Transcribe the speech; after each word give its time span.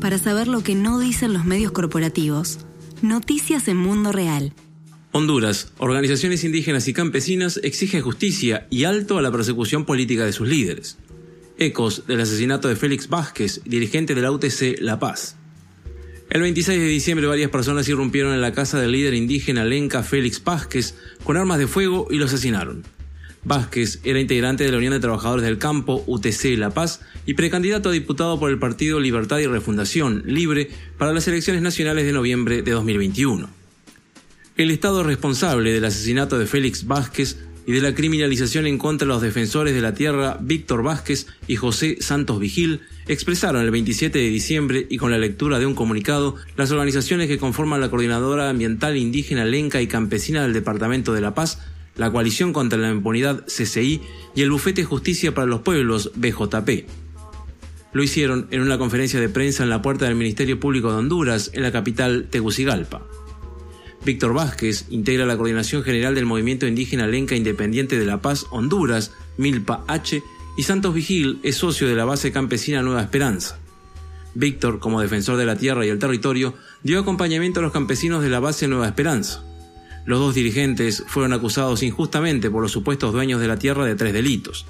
Para 0.00 0.18
saber 0.18 0.48
lo 0.48 0.62
que 0.62 0.74
no 0.74 0.98
dicen 0.98 1.32
los 1.32 1.44
medios 1.44 1.70
corporativos, 1.70 2.58
noticias 3.02 3.68
en 3.68 3.76
Mundo 3.76 4.10
Real. 4.10 4.52
Honduras, 5.12 5.72
organizaciones 5.78 6.42
indígenas 6.42 6.88
y 6.88 6.92
campesinas 6.92 7.60
exigen 7.62 8.02
justicia 8.02 8.66
y 8.70 8.84
alto 8.84 9.18
a 9.18 9.22
la 9.22 9.30
persecución 9.30 9.84
política 9.84 10.24
de 10.24 10.32
sus 10.32 10.48
líderes. 10.48 10.98
Ecos 11.58 12.06
del 12.06 12.20
asesinato 12.20 12.66
de 12.66 12.76
Félix 12.76 13.08
Vázquez, 13.08 13.60
dirigente 13.64 14.14
de 14.14 14.22
la 14.22 14.32
UTC 14.32 14.80
La 14.80 14.98
Paz. 14.98 15.36
El 16.30 16.40
26 16.40 16.80
de 16.80 16.86
diciembre 16.86 17.26
varias 17.26 17.50
personas 17.50 17.86
irrumpieron 17.88 18.32
en 18.32 18.40
la 18.40 18.52
casa 18.52 18.80
del 18.80 18.92
líder 18.92 19.12
indígena 19.12 19.64
Lenca 19.64 20.02
Félix 20.02 20.42
Vázquez 20.42 20.94
con 21.24 21.36
armas 21.36 21.58
de 21.58 21.66
fuego 21.66 22.08
y 22.10 22.16
lo 22.16 22.24
asesinaron. 22.24 22.82
Vázquez 23.44 24.00
era 24.04 24.20
integrante 24.20 24.64
de 24.64 24.70
la 24.70 24.78
Unión 24.78 24.92
de 24.92 25.00
Trabajadores 25.00 25.44
del 25.44 25.58
Campo, 25.58 26.04
UTC 26.06 26.56
La 26.56 26.70
Paz, 26.70 27.00
y 27.26 27.34
precandidato 27.34 27.88
a 27.88 27.92
diputado 27.92 28.38
por 28.38 28.50
el 28.50 28.58
Partido 28.58 29.00
Libertad 29.00 29.38
y 29.38 29.46
Refundación 29.46 30.22
Libre 30.26 30.70
para 30.98 31.12
las 31.12 31.26
elecciones 31.28 31.62
nacionales 31.62 32.04
de 32.06 32.12
noviembre 32.12 32.62
de 32.62 32.70
2021. 32.70 33.48
El 34.56 34.70
Estado 34.70 35.02
responsable 35.02 35.72
del 35.72 35.84
asesinato 35.84 36.38
de 36.38 36.46
Félix 36.46 36.86
Vázquez 36.86 37.38
y 37.66 37.72
de 37.72 37.80
la 37.80 37.94
criminalización 37.94 38.66
en 38.66 38.78
contra 38.78 39.06
de 39.06 39.12
los 39.12 39.22
defensores 39.22 39.74
de 39.74 39.80
la 39.80 39.94
tierra 39.94 40.38
Víctor 40.40 40.82
Vázquez 40.82 41.26
y 41.46 41.56
José 41.56 41.96
Santos 42.00 42.40
Vigil 42.40 42.80
expresaron 43.06 43.62
el 43.62 43.70
27 43.70 44.18
de 44.18 44.28
diciembre 44.28 44.86
y 44.88 44.96
con 44.98 45.10
la 45.10 45.18
lectura 45.18 45.58
de 45.58 45.66
un 45.66 45.74
comunicado 45.74 46.36
las 46.56 46.70
organizaciones 46.70 47.28
que 47.28 47.38
conforman 47.38 47.80
la 47.80 47.88
Coordinadora 47.88 48.50
Ambiental 48.50 48.96
Indígena 48.96 49.44
Lenca 49.44 49.80
y 49.80 49.86
Campesina 49.86 50.42
del 50.42 50.52
Departamento 50.52 51.12
de 51.12 51.20
La 51.20 51.34
Paz 51.34 51.60
la 51.96 52.10
Coalición 52.10 52.52
contra 52.52 52.78
la 52.78 52.90
Impunidad 52.90 53.44
CCI 53.46 54.00
y 54.34 54.42
el 54.42 54.50
Bufete 54.50 54.84
Justicia 54.84 55.34
para 55.34 55.46
los 55.46 55.60
Pueblos 55.60 56.12
BJP. 56.14 56.86
Lo 57.92 58.02
hicieron 58.02 58.48
en 58.50 58.62
una 58.62 58.78
conferencia 58.78 59.20
de 59.20 59.28
prensa 59.28 59.62
en 59.62 59.70
la 59.70 59.82
puerta 59.82 60.06
del 60.06 60.14
Ministerio 60.14 60.58
Público 60.58 60.90
de 60.90 60.98
Honduras, 60.98 61.50
en 61.52 61.62
la 61.62 61.72
capital 61.72 62.28
Tegucigalpa. 62.30 63.06
Víctor 64.04 64.34
Vázquez 64.34 64.86
integra 64.90 65.26
la 65.26 65.36
Coordinación 65.36 65.82
General 65.82 66.14
del 66.14 66.26
Movimiento 66.26 66.66
Indígena 66.66 67.06
Lenca 67.06 67.36
Independiente 67.36 67.98
de 67.98 68.06
La 68.06 68.20
Paz, 68.20 68.46
Honduras, 68.50 69.12
Milpa 69.36 69.84
H, 69.86 70.22
y 70.56 70.62
Santos 70.64 70.94
Vigil 70.94 71.38
es 71.42 71.56
socio 71.56 71.88
de 71.88 71.94
la 71.94 72.04
base 72.04 72.32
campesina 72.32 72.82
Nueva 72.82 73.02
Esperanza. 73.02 73.58
Víctor, 74.34 74.80
como 74.80 75.00
defensor 75.00 75.36
de 75.36 75.46
la 75.46 75.56
tierra 75.56 75.84
y 75.86 75.88
el 75.88 75.98
territorio, 75.98 76.54
dio 76.82 76.98
acompañamiento 76.98 77.60
a 77.60 77.62
los 77.62 77.72
campesinos 77.72 78.22
de 78.22 78.30
la 78.30 78.40
base 78.40 78.68
Nueva 78.68 78.86
Esperanza. 78.86 79.44
Los 80.04 80.18
dos 80.18 80.34
dirigentes 80.34 81.04
fueron 81.06 81.32
acusados 81.32 81.82
injustamente 81.82 82.50
por 82.50 82.62
los 82.62 82.72
supuestos 82.72 83.12
dueños 83.12 83.40
de 83.40 83.48
la 83.48 83.58
tierra 83.58 83.84
de 83.84 83.94
tres 83.94 84.12
delitos. 84.12 84.66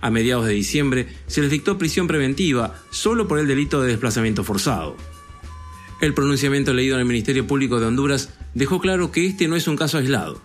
A 0.00 0.10
mediados 0.10 0.46
de 0.46 0.52
diciembre 0.52 1.08
se 1.26 1.40
les 1.40 1.50
dictó 1.50 1.78
prisión 1.78 2.06
preventiva 2.06 2.74
solo 2.90 3.26
por 3.26 3.38
el 3.38 3.48
delito 3.48 3.80
de 3.82 3.88
desplazamiento 3.88 4.44
forzado. 4.44 4.96
El 6.00 6.14
pronunciamiento 6.14 6.74
leído 6.74 6.94
en 6.96 7.00
el 7.00 7.06
Ministerio 7.06 7.46
Público 7.46 7.80
de 7.80 7.86
Honduras 7.86 8.30
dejó 8.54 8.80
claro 8.80 9.10
que 9.10 9.26
este 9.26 9.48
no 9.48 9.56
es 9.56 9.66
un 9.66 9.76
caso 9.76 9.98
aislado. 9.98 10.40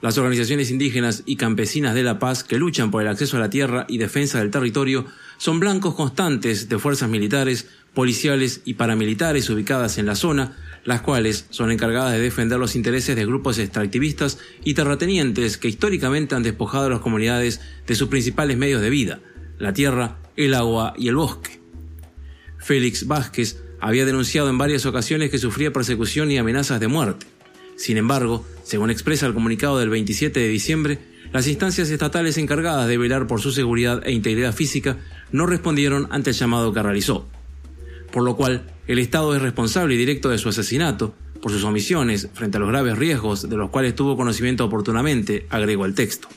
Las 0.00 0.16
organizaciones 0.16 0.70
indígenas 0.70 1.22
y 1.26 1.36
campesinas 1.36 1.94
de 1.94 2.02
la 2.02 2.18
paz 2.18 2.42
que 2.42 2.58
luchan 2.58 2.90
por 2.90 3.02
el 3.02 3.08
acceso 3.08 3.36
a 3.36 3.40
la 3.40 3.50
tierra 3.50 3.84
y 3.88 3.98
defensa 3.98 4.38
del 4.38 4.50
territorio 4.50 5.04
son 5.36 5.60
blancos 5.60 5.94
constantes 5.94 6.68
de 6.68 6.78
fuerzas 6.78 7.10
militares, 7.10 7.66
policiales 7.92 8.62
y 8.64 8.74
paramilitares 8.74 9.50
ubicadas 9.50 9.98
en 9.98 10.06
la 10.06 10.14
zona 10.14 10.56
las 10.84 11.02
cuales 11.02 11.46
son 11.50 11.70
encargadas 11.70 12.12
de 12.12 12.20
defender 12.20 12.58
los 12.58 12.76
intereses 12.76 13.16
de 13.16 13.26
grupos 13.26 13.58
extractivistas 13.58 14.38
y 14.64 14.74
terratenientes 14.74 15.58
que 15.58 15.68
históricamente 15.68 16.34
han 16.34 16.42
despojado 16.42 16.86
a 16.86 16.90
las 16.90 17.00
comunidades 17.00 17.60
de 17.86 17.94
sus 17.94 18.08
principales 18.08 18.56
medios 18.56 18.80
de 18.80 18.90
vida, 18.90 19.20
la 19.58 19.72
tierra, 19.72 20.16
el 20.36 20.54
agua 20.54 20.94
y 20.96 21.08
el 21.08 21.16
bosque. 21.16 21.60
Félix 22.58 23.06
Vázquez 23.06 23.62
había 23.80 24.04
denunciado 24.06 24.48
en 24.50 24.58
varias 24.58 24.86
ocasiones 24.86 25.30
que 25.30 25.38
sufría 25.38 25.72
persecución 25.72 26.30
y 26.30 26.38
amenazas 26.38 26.80
de 26.80 26.88
muerte. 26.88 27.26
Sin 27.80 27.96
embargo, 27.96 28.44
según 28.62 28.90
expresa 28.90 29.26
el 29.26 29.34
comunicado 29.34 29.78
del 29.78 29.88
27 29.88 30.38
de 30.38 30.48
diciembre, 30.48 30.98
las 31.32 31.46
instancias 31.46 31.88
estatales 31.88 32.36
encargadas 32.36 32.86
de 32.86 32.98
velar 32.98 33.26
por 33.26 33.40
su 33.40 33.52
seguridad 33.52 34.02
e 34.04 34.12
integridad 34.12 34.54
física 34.54 34.98
no 35.32 35.46
respondieron 35.46 36.06
ante 36.10 36.30
el 36.30 36.36
llamado 36.36 36.72
que 36.72 36.82
realizó 36.82 37.26
por 38.10 38.24
lo 38.24 38.36
cual 38.36 38.62
el 38.86 38.98
Estado 38.98 39.34
es 39.34 39.42
responsable 39.42 39.96
directo 39.96 40.28
de 40.28 40.38
su 40.38 40.48
asesinato, 40.48 41.14
por 41.40 41.52
sus 41.52 41.64
omisiones 41.64 42.28
frente 42.34 42.58
a 42.58 42.60
los 42.60 42.68
graves 42.68 42.98
riesgos 42.98 43.48
de 43.48 43.56
los 43.56 43.70
cuales 43.70 43.94
tuvo 43.94 44.16
conocimiento 44.16 44.64
oportunamente, 44.64 45.46
agregó 45.48 45.86
el 45.86 45.94
texto. 45.94 46.28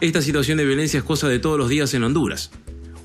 Esta 0.00 0.22
situación 0.22 0.56
de 0.56 0.64
violencia 0.64 0.98
es 0.98 1.04
cosa 1.04 1.28
de 1.28 1.38
todos 1.38 1.58
los 1.58 1.68
días 1.68 1.92
en 1.92 2.04
Honduras, 2.04 2.50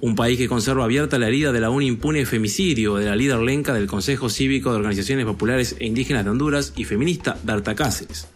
un 0.05 0.13
país 0.13 0.37
que 0.37 0.47
conserva 0.47 0.83
abierta 0.83 1.17
la 1.17 1.27
herida 1.27 1.51
de 1.51 1.59
la 1.59 1.71
un 1.71 1.81
impune 1.81 2.27
femicidio 2.27 2.97
de 2.97 3.05
la 3.05 3.15
líder 3.15 3.39
lenca 3.39 3.73
del 3.73 3.87
Consejo 3.87 4.29
Cívico 4.29 4.69
de 4.69 4.77
Organizaciones 4.77 5.25
Populares 5.25 5.75
e 5.79 5.87
Indígenas 5.87 6.23
de 6.23 6.29
Honduras 6.29 6.73
y 6.75 6.83
feminista 6.83 7.39
Berta 7.43 7.73
Cáceres. 7.73 8.27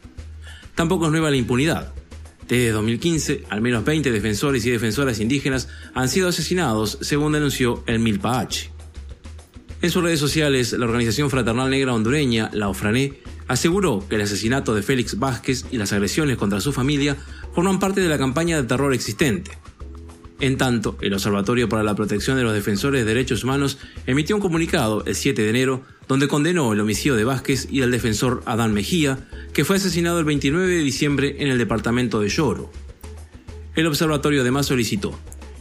Tampoco 0.74 1.06
es 1.06 1.12
nueva 1.12 1.30
la 1.30 1.38
impunidad. 1.38 1.94
Desde 2.47 2.72
2015, 2.72 3.44
al 3.52 3.62
menos 3.62 3.85
20 3.85 4.12
defensores 4.12 4.66
y 4.66 4.72
defensoras 4.72 5.19
indígenas 5.19 5.68
han 5.94 6.09
sido 6.09 6.30
asesinados, 6.30 6.97
según 7.02 7.34
denunció 7.34 7.84
el 7.86 8.00
Milpa 8.00 8.40
H. 8.40 8.72
En 9.84 9.91
sus 9.91 10.01
redes 10.01 10.19
sociales, 10.19 10.74
la 10.74 10.86
organización 10.86 11.30
fraternal 11.30 11.69
negra 11.69 11.94
hondureña, 11.94 12.50
la 12.51 12.69
OFRANÉ, 12.69 13.19
aseguró 13.47 14.03
que 14.09 14.16
el 14.16 14.22
asesinato 14.22 14.74
de 14.74 14.81
Félix 14.81 15.19
Vázquez 15.19 15.66
y 15.69 15.78
las 15.78 15.94
agresiones 15.94 16.38
contra 16.38 16.62
su 16.62 16.74
familia 16.74 17.16
forman 17.53 17.78
parte 17.78 18.01
de 18.01 18.09
la 18.09 18.18
campaña 18.18 18.57
de 18.57 18.68
terror 18.68 18.91
existente. 18.91 19.51
En 20.39 20.57
tanto, 20.57 20.97
el 21.01 21.13
Observatorio 21.13 21.67
para 21.67 21.83
la 21.83 21.95
Protección 21.95 22.38
de 22.38 22.44
los 22.44 22.53
Defensores 22.53 23.01
de 23.01 23.13
Derechos 23.13 23.44
Humanos 23.44 23.77
emitió 24.05 24.35
un 24.35 24.41
comunicado 24.41 25.03
el 25.05 25.16
7 25.16 25.41
de 25.41 25.50
enero 25.50 25.83
donde 26.07 26.29
condenó 26.29 26.72
el 26.72 26.79
homicidio 26.79 27.16
de 27.16 27.25
Vázquez 27.25 27.67
y 27.69 27.81
del 27.81 27.91
defensor 27.91 28.41
Adán 28.45 28.73
Mejía, 28.73 29.27
que 29.53 29.66
fue 29.66 29.75
asesinado 29.75 30.17
el 30.19 30.25
29 30.25 30.66
de 30.66 30.79
diciembre 30.79 31.35
en 31.39 31.50
el 31.50 31.57
departamento 31.57 32.22
de 32.22 32.29
Lloro. 32.29 32.72
El 33.75 33.85
observatorio 33.85 34.41
además 34.41 34.66
solicitó 34.66 35.17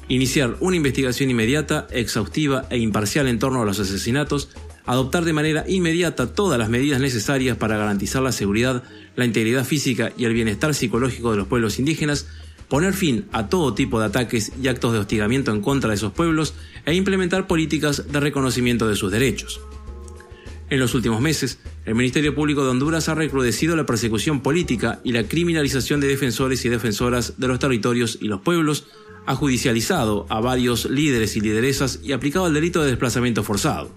iniciar 0.08 0.56
una 0.60 0.76
investigación 0.76 1.30
inmediata, 1.30 1.86
exhaustiva 1.90 2.66
e 2.70 2.78
imparcial 2.78 3.28
en 3.28 3.38
torno 3.38 3.62
a 3.62 3.64
los 3.64 3.78
asesinatos, 3.78 4.48
adoptar 4.86 5.24
de 5.24 5.34
manera 5.34 5.64
inmediata 5.68 6.32
todas 6.32 6.58
las 6.58 6.70
medidas 6.70 7.00
necesarias 7.00 7.56
para 7.58 7.76
garantizar 7.76 8.22
la 8.22 8.32
seguridad, 8.32 8.82
la 9.16 9.26
integridad 9.26 9.64
física 9.64 10.12
y 10.16 10.24
el 10.24 10.32
bienestar 10.32 10.74
psicológico 10.74 11.30
de 11.30 11.36
los 11.36 11.46
pueblos 11.46 11.78
indígenas, 11.78 12.26
poner 12.68 12.92
fin 12.94 13.26
a 13.32 13.48
todo 13.48 13.74
tipo 13.74 13.98
de 13.98 14.06
ataques 14.06 14.52
y 14.60 14.68
actos 14.68 14.92
de 14.92 14.98
hostigamiento 14.98 15.52
en 15.52 15.60
contra 15.60 15.90
de 15.90 15.96
esos 15.96 16.12
pueblos 16.12 16.54
e 16.84 16.94
implementar 16.94 17.46
políticas 17.46 18.10
de 18.10 18.20
reconocimiento 18.20 18.88
de 18.88 18.96
sus 18.96 19.10
derechos. 19.10 19.60
En 20.70 20.80
los 20.80 20.94
últimos 20.94 21.22
meses, 21.22 21.58
el 21.86 21.94
Ministerio 21.94 22.34
Público 22.34 22.62
de 22.62 22.70
Honduras 22.70 23.08
ha 23.08 23.14
recrudecido 23.14 23.74
la 23.74 23.86
persecución 23.86 24.42
política 24.42 25.00
y 25.02 25.12
la 25.12 25.24
criminalización 25.24 26.00
de 26.00 26.08
defensores 26.08 26.62
y 26.64 26.68
defensoras 26.68 27.34
de 27.38 27.48
los 27.48 27.58
territorios 27.58 28.18
y 28.20 28.28
los 28.28 28.42
pueblos, 28.42 28.86
ha 29.24 29.34
judicializado 29.34 30.26
a 30.30 30.40
varios 30.40 30.86
líderes 30.86 31.36
y 31.36 31.40
lideresas 31.40 32.00
y 32.02 32.12
aplicado 32.12 32.46
el 32.46 32.54
delito 32.54 32.82
de 32.82 32.88
desplazamiento 32.88 33.42
forzado. 33.44 33.90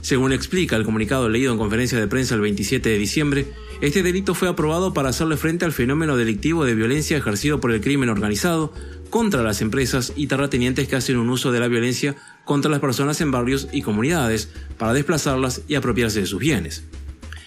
Según 0.00 0.32
explica 0.32 0.76
el 0.76 0.84
comunicado 0.84 1.28
leído 1.28 1.52
en 1.52 1.58
conferencia 1.58 1.98
de 1.98 2.06
prensa 2.06 2.34
el 2.34 2.40
27 2.40 2.88
de 2.88 2.98
diciembre, 2.98 3.46
este 3.80 4.02
delito 4.02 4.34
fue 4.34 4.48
aprobado 4.48 4.94
para 4.94 5.08
hacerle 5.08 5.36
frente 5.36 5.64
al 5.64 5.72
fenómeno 5.72 6.16
delictivo 6.16 6.64
de 6.64 6.74
violencia 6.74 7.16
ejercido 7.16 7.60
por 7.60 7.72
el 7.72 7.80
crimen 7.80 8.08
organizado 8.08 8.72
contra 9.10 9.42
las 9.42 9.60
empresas 9.60 10.12
y 10.16 10.26
terratenientes 10.26 10.88
que 10.88 10.96
hacen 10.96 11.16
un 11.16 11.30
uso 11.30 11.52
de 11.52 11.60
la 11.60 11.68
violencia 11.68 12.16
contra 12.44 12.70
las 12.70 12.80
personas 12.80 13.20
en 13.20 13.30
barrios 13.30 13.68
y 13.72 13.82
comunidades 13.82 14.50
para 14.78 14.92
desplazarlas 14.92 15.62
y 15.68 15.74
apropiarse 15.74 16.20
de 16.20 16.26
sus 16.26 16.38
bienes. 16.38 16.84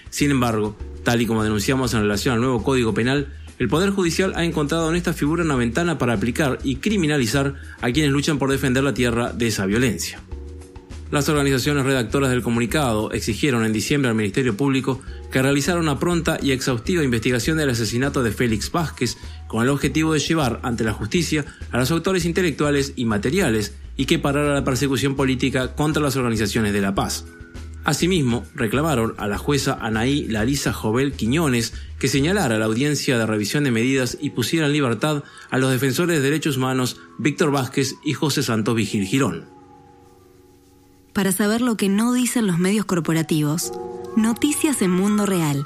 Sin 0.10 0.32
embargo, 0.32 0.76
tal 1.04 1.22
y 1.22 1.26
como 1.26 1.44
denunciamos 1.44 1.94
en 1.94 2.02
relación 2.02 2.36
al 2.36 2.42
nuevo 2.42 2.64
Código 2.64 2.94
Penal, 2.94 3.34
el 3.60 3.68
Poder 3.68 3.92
Judicial 3.92 4.34
ha 4.36 4.44
encontrado 4.44 4.90
en 4.90 4.96
esta 4.96 5.14
figura 5.14 5.44
una 5.44 5.56
ventana 5.56 5.98
para 5.98 6.14
aplicar 6.14 6.60
y 6.64 6.78
criminalizar 6.78 7.56
a 7.80 7.92
quienes 7.92 8.12
luchan 8.12 8.40
por 8.40 8.52
defender 8.52 8.84
la 8.84 8.94
tierra 8.94 9.32
de 9.34 9.48
esa 9.48 9.66
violencia. 9.66 10.20
Las 11.12 11.28
organizaciones 11.28 11.86
redactoras 11.86 12.30
del 12.30 12.42
comunicado 12.42 13.12
exigieron 13.12 13.66
en 13.66 13.74
diciembre 13.74 14.08
al 14.08 14.16
Ministerio 14.16 14.56
Público 14.56 15.02
que 15.30 15.42
realizara 15.42 15.78
una 15.78 16.00
pronta 16.00 16.38
y 16.42 16.52
exhaustiva 16.52 17.04
investigación 17.04 17.58
del 17.58 17.70
asesinato 17.70 18.24
de 18.24 18.32
Félix 18.32 18.72
Vázquez 18.72 19.18
con 19.48 19.62
el 19.62 19.70
objetivo 19.70 20.14
de 20.14 20.20
llevar 20.20 20.62
ante 20.64 20.86
la 20.86 20.94
justicia 20.94 21.44
a 21.70 21.80
los 21.80 21.92
autores 21.92 22.24
intelectuales 22.24 22.94
y 22.96 23.04
materiales 23.04 23.76
y 23.98 24.06
que 24.06 24.20
parara 24.20 24.54
la 24.54 24.64
persecución 24.64 25.18
política 25.18 25.76
contra 25.76 26.02
las 26.02 26.16
organizaciones 26.16 26.72
de 26.72 26.82
la 26.82 26.96
paz. 26.96 27.26
Asimismo, 27.84 28.46
reclamaron 28.56 29.14
a 29.18 29.28
la 29.28 29.38
jueza 29.38 29.78
Anaí 29.82 30.28
Larisa 30.30 30.72
Jovel 30.72 31.12
Quiñones 31.12 31.74
que 32.00 32.08
señalara 32.08 32.58
la 32.58 32.66
audiencia 32.66 33.18
de 33.18 33.26
revisión 33.26 33.66
de 33.66 33.72
medidas 33.72 34.18
y 34.22 34.30
pusiera 34.30 34.68
en 34.68 34.72
libertad 34.72 35.26
a 35.50 35.58
los 35.58 35.72
defensores 35.72 36.16
de 36.16 36.24
derechos 36.24 36.56
humanos 36.56 37.02
Víctor 37.18 37.52
Vázquez 37.52 37.96
y 38.06 38.14
José 38.14 38.44
Santos 38.44 38.76
Vigil 38.76 39.06
Girón. 39.06 39.61
Para 41.14 41.34
saber 41.34 41.62
lo 41.62 41.76
que 41.76 41.90
no 41.90 42.14
dicen 42.14 42.48
los 42.48 42.58
medios 42.58 42.86
corporativos, 42.86 43.74
noticias 44.16 44.82
en 44.82 44.92
Mundo 44.92 45.26
Real. 45.26 45.66